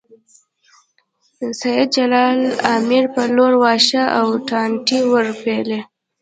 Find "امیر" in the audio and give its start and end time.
2.75-3.03